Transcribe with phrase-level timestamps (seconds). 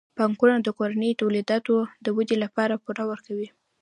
[0.17, 3.47] بانکونه د کورنیو تولیداتو د ودې لپاره پور ورکوي.